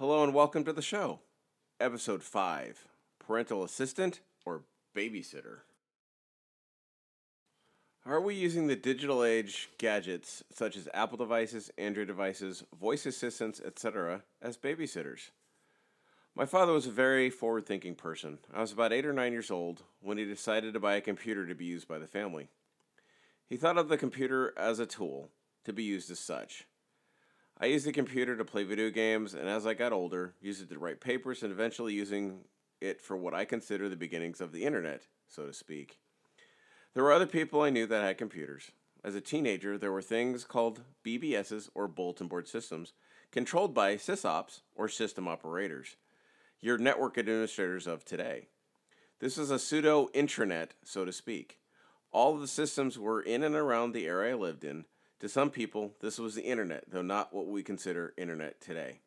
Hello 0.00 0.24
and 0.24 0.32
welcome 0.32 0.64
to 0.64 0.72
the 0.72 0.80
show. 0.80 1.20
Episode 1.78 2.22
5 2.22 2.88
Parental 3.18 3.62
Assistant 3.62 4.20
or 4.46 4.62
Babysitter. 4.96 5.58
Are 8.06 8.18
we 8.18 8.34
using 8.34 8.66
the 8.66 8.76
digital 8.76 9.22
age 9.22 9.68
gadgets 9.76 10.42
such 10.50 10.78
as 10.78 10.88
Apple 10.94 11.18
devices, 11.18 11.70
Android 11.76 12.06
devices, 12.06 12.64
voice 12.80 13.04
assistants, 13.04 13.60
etc., 13.60 14.22
as 14.40 14.56
babysitters? 14.56 15.32
My 16.34 16.46
father 16.46 16.72
was 16.72 16.86
a 16.86 16.90
very 16.90 17.28
forward 17.28 17.66
thinking 17.66 17.94
person. 17.94 18.38
I 18.54 18.62
was 18.62 18.72
about 18.72 18.94
eight 18.94 19.04
or 19.04 19.12
nine 19.12 19.32
years 19.32 19.50
old 19.50 19.82
when 20.00 20.16
he 20.16 20.24
decided 20.24 20.72
to 20.72 20.80
buy 20.80 20.94
a 20.94 21.02
computer 21.02 21.46
to 21.46 21.54
be 21.54 21.66
used 21.66 21.86
by 21.86 21.98
the 21.98 22.06
family. 22.06 22.48
He 23.46 23.58
thought 23.58 23.76
of 23.76 23.90
the 23.90 23.98
computer 23.98 24.54
as 24.56 24.78
a 24.78 24.86
tool 24.86 25.28
to 25.64 25.74
be 25.74 25.82
used 25.82 26.10
as 26.10 26.20
such. 26.20 26.64
I 27.62 27.66
used 27.66 27.84
the 27.84 27.92
computer 27.92 28.38
to 28.38 28.44
play 28.44 28.64
video 28.64 28.88
games, 28.88 29.34
and 29.34 29.46
as 29.46 29.66
I 29.66 29.74
got 29.74 29.92
older, 29.92 30.32
used 30.40 30.62
it 30.62 30.70
to 30.70 30.78
write 30.78 30.98
papers 30.98 31.42
and 31.42 31.52
eventually 31.52 31.92
using 31.92 32.38
it 32.80 33.02
for 33.02 33.18
what 33.18 33.34
I 33.34 33.44
consider 33.44 33.86
the 33.86 33.96
beginnings 33.96 34.40
of 34.40 34.52
the 34.52 34.64
internet, 34.64 35.02
so 35.28 35.44
to 35.44 35.52
speak. 35.52 35.98
There 36.94 37.04
were 37.04 37.12
other 37.12 37.26
people 37.26 37.60
I 37.60 37.68
knew 37.68 37.86
that 37.86 38.02
had 38.02 38.16
computers. 38.16 38.70
As 39.04 39.14
a 39.14 39.20
teenager, 39.20 39.76
there 39.76 39.92
were 39.92 40.00
things 40.00 40.44
called 40.44 40.80
BBSs 41.04 41.68
or 41.74 41.86
bulletin 41.86 42.28
board 42.28 42.48
systems, 42.48 42.94
controlled 43.30 43.74
by 43.74 43.96
sysops 43.96 44.62
or 44.74 44.88
system 44.88 45.28
operators, 45.28 45.96
your 46.62 46.78
network 46.78 47.18
administrators 47.18 47.86
of 47.86 48.06
today. 48.06 48.48
This 49.18 49.36
was 49.36 49.50
a 49.50 49.58
pseudo 49.58 50.08
intranet, 50.14 50.70
so 50.82 51.04
to 51.04 51.12
speak. 51.12 51.58
All 52.10 52.34
of 52.34 52.40
the 52.40 52.48
systems 52.48 52.98
were 52.98 53.20
in 53.20 53.42
and 53.42 53.54
around 53.54 53.92
the 53.92 54.06
area 54.06 54.32
I 54.32 54.38
lived 54.38 54.64
in, 54.64 54.86
to 55.20 55.28
some 55.28 55.50
people, 55.50 55.92
this 56.00 56.18
was 56.18 56.34
the 56.34 56.42
internet, 56.42 56.84
though 56.90 57.02
not 57.02 57.32
what 57.32 57.46
we 57.46 57.62
consider 57.62 58.14
internet 58.16 58.60
today. 58.60 59.00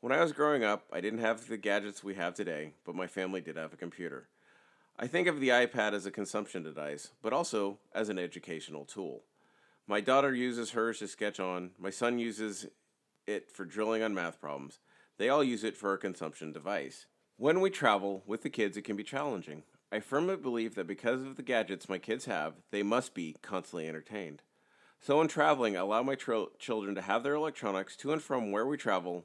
When 0.00 0.12
I 0.12 0.22
was 0.22 0.32
growing 0.32 0.62
up, 0.62 0.84
I 0.92 1.00
didn't 1.00 1.18
have 1.18 1.48
the 1.48 1.56
gadgets 1.56 2.04
we 2.04 2.14
have 2.14 2.34
today, 2.34 2.72
but 2.84 2.94
my 2.94 3.06
family 3.06 3.40
did 3.40 3.56
have 3.56 3.72
a 3.72 3.76
computer. 3.76 4.28
I 4.98 5.08
think 5.08 5.26
of 5.26 5.40
the 5.40 5.48
iPad 5.48 5.92
as 5.92 6.06
a 6.06 6.10
consumption 6.10 6.62
device, 6.62 7.10
but 7.20 7.32
also 7.32 7.78
as 7.94 8.08
an 8.08 8.18
educational 8.18 8.84
tool. 8.84 9.22
My 9.88 10.00
daughter 10.00 10.34
uses 10.34 10.70
hers 10.70 11.00
to 11.00 11.08
sketch 11.08 11.40
on, 11.40 11.72
my 11.78 11.90
son 11.90 12.18
uses 12.18 12.66
it 13.26 13.50
for 13.50 13.64
drilling 13.64 14.02
on 14.02 14.14
math 14.14 14.40
problems. 14.40 14.78
They 15.18 15.28
all 15.28 15.42
use 15.42 15.64
it 15.64 15.76
for 15.76 15.92
a 15.92 15.98
consumption 15.98 16.52
device. 16.52 17.06
When 17.36 17.60
we 17.60 17.70
travel 17.70 18.22
with 18.26 18.42
the 18.42 18.50
kids, 18.50 18.76
it 18.76 18.82
can 18.82 18.96
be 18.96 19.02
challenging. 19.02 19.64
I 19.90 20.00
firmly 20.00 20.36
believe 20.36 20.74
that 20.74 20.86
because 20.86 21.22
of 21.22 21.36
the 21.36 21.42
gadgets 21.42 21.88
my 21.88 21.98
kids 21.98 22.26
have, 22.26 22.54
they 22.70 22.82
must 22.82 23.14
be 23.14 23.36
constantly 23.42 23.88
entertained. 23.88 24.42
So, 25.00 25.20
in 25.20 25.28
traveling, 25.28 25.76
I 25.76 25.80
allow 25.80 26.02
my 26.02 26.16
children 26.16 26.94
to 26.94 27.02
have 27.02 27.22
their 27.22 27.34
electronics 27.34 27.96
to 27.98 28.12
and 28.12 28.22
from 28.22 28.50
where 28.50 28.66
we 28.66 28.76
travel, 28.76 29.24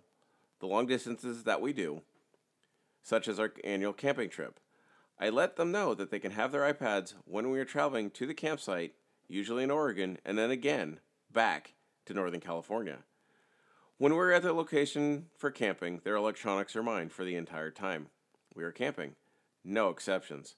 the 0.59 0.67
long 0.67 0.86
distances 0.86 1.44
that 1.44 1.61
we 1.61 1.73
do, 1.73 2.02
such 3.02 3.28
as 3.28 3.39
our 3.39 3.52
annual 3.63 3.94
camping 3.94 4.30
trip. 4.30 4.59
I 5.19 5.30
let 5.30 5.55
them 5.55 5.72
know 5.72 5.94
that 5.95 6.11
they 6.11 6.19
can 6.19 6.31
have 6.31 6.52
their 6.52 6.72
iPads 6.72 7.16
when 7.25 7.50
we 7.50 7.59
are 7.59 7.66
traveling 7.66 8.11
to 8.11 8.28
the 8.28 8.33
campsite, 8.33 8.94
usually 9.28 9.63
in 9.63 9.72
Oregon, 9.72 10.17
and 10.25 10.38
then 10.38 10.52
again 10.52 11.00
back 11.31 11.73
to 12.06 12.13
Northern 12.13 12.41
California. 12.41 13.00
When 13.97 14.16
we're 14.16 14.31
at 14.31 14.41
the 14.41 14.53
location 14.53 15.28
for 15.38 15.52
camping, 15.52 16.02
their 16.03 16.16
electronics 16.16 16.75
are 16.75 16.83
mine 16.83 17.09
for 17.09 17.23
the 17.23 17.35
entire 17.35 17.69
time. 17.69 18.08
We 18.56 18.63
are 18.63 18.72
camping, 18.72 19.16
no 19.63 19.89
exceptions. 19.89 20.56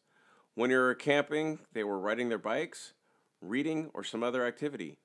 When 0.56 0.70
we 0.70 0.78
were 0.78 0.96
camping, 0.96 1.60
they 1.74 1.84
were 1.84 2.00
riding 2.00 2.30
their 2.30 2.38
bikes, 2.38 2.94
reading, 3.42 3.92
or 3.94 4.04
some 4.04 4.24
other 4.24 4.46
activity. 4.46 4.98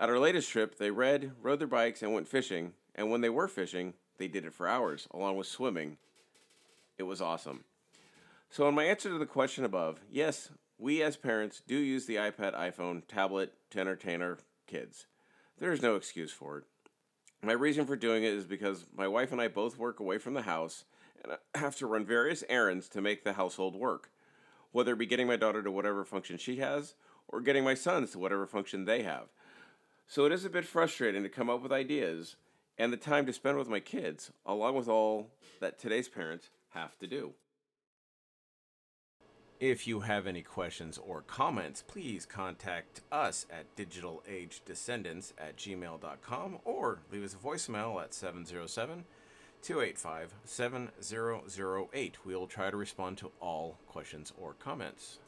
At 0.00 0.08
our 0.08 0.20
latest 0.20 0.48
trip, 0.50 0.78
they 0.78 0.92
read, 0.92 1.32
rode 1.42 1.58
their 1.58 1.66
bikes, 1.66 2.02
and 2.02 2.14
went 2.14 2.28
fishing. 2.28 2.74
And 2.94 3.10
when 3.10 3.20
they 3.20 3.28
were 3.28 3.48
fishing, 3.48 3.94
they 4.16 4.28
did 4.28 4.44
it 4.44 4.54
for 4.54 4.68
hours, 4.68 5.08
along 5.10 5.36
with 5.36 5.48
swimming. 5.48 5.96
It 6.98 7.02
was 7.02 7.20
awesome. 7.20 7.64
So, 8.48 8.68
in 8.68 8.76
my 8.76 8.84
answer 8.84 9.08
to 9.08 9.18
the 9.18 9.26
question 9.26 9.64
above, 9.64 10.00
yes, 10.08 10.50
we 10.78 11.02
as 11.02 11.16
parents 11.16 11.62
do 11.66 11.76
use 11.76 12.06
the 12.06 12.14
iPad, 12.14 12.54
iPhone, 12.54 13.02
tablet 13.08 13.54
to 13.70 13.80
entertain 13.80 14.22
our 14.22 14.38
kids. 14.68 15.06
There 15.58 15.72
is 15.72 15.82
no 15.82 15.96
excuse 15.96 16.30
for 16.30 16.58
it. 16.58 16.64
My 17.42 17.52
reason 17.52 17.84
for 17.84 17.96
doing 17.96 18.22
it 18.22 18.32
is 18.32 18.44
because 18.44 18.86
my 18.96 19.08
wife 19.08 19.32
and 19.32 19.40
I 19.40 19.48
both 19.48 19.78
work 19.78 19.98
away 19.98 20.18
from 20.18 20.34
the 20.34 20.42
house 20.42 20.84
and 21.24 21.32
I 21.32 21.36
have 21.58 21.74
to 21.76 21.88
run 21.88 22.06
various 22.06 22.44
errands 22.48 22.88
to 22.90 23.00
make 23.00 23.24
the 23.24 23.32
household 23.32 23.74
work, 23.74 24.12
whether 24.70 24.92
it 24.92 24.98
be 24.98 25.06
getting 25.06 25.26
my 25.26 25.36
daughter 25.36 25.62
to 25.62 25.72
whatever 25.72 26.04
function 26.04 26.38
she 26.38 26.56
has 26.56 26.94
or 27.26 27.40
getting 27.40 27.64
my 27.64 27.74
sons 27.74 28.12
to 28.12 28.18
whatever 28.20 28.46
function 28.46 28.84
they 28.84 29.02
have. 29.02 29.26
So 30.10 30.24
it 30.24 30.32
is 30.32 30.46
a 30.46 30.50
bit 30.50 30.64
frustrating 30.64 31.22
to 31.22 31.28
come 31.28 31.50
up 31.50 31.62
with 31.62 31.70
ideas 31.70 32.36
and 32.78 32.90
the 32.90 32.96
time 32.96 33.26
to 33.26 33.32
spend 33.32 33.58
with 33.58 33.68
my 33.68 33.78
kids, 33.78 34.32
along 34.46 34.74
with 34.74 34.88
all 34.88 35.28
that 35.60 35.78
today's 35.78 36.08
parents 36.08 36.48
have 36.70 36.98
to 37.00 37.06
do. 37.06 37.34
If 39.60 39.86
you 39.86 40.00
have 40.00 40.26
any 40.26 40.40
questions 40.40 40.96
or 40.96 41.20
comments, 41.20 41.82
please 41.86 42.24
contact 42.24 43.02
us 43.12 43.44
at 43.50 43.76
digitalagedescendants 43.76 45.32
at 45.36 45.58
gmail.com 45.58 46.58
or 46.64 47.00
leave 47.12 47.24
us 47.24 47.34
a 47.34 47.36
voicemail 47.36 48.02
at 48.02 48.14
707 48.14 49.04
285 49.60 50.34
7008. 50.44 52.16
We'll 52.24 52.46
try 52.46 52.70
to 52.70 52.76
respond 52.78 53.18
to 53.18 53.30
all 53.40 53.78
questions 53.86 54.32
or 54.40 54.54
comments. 54.54 55.18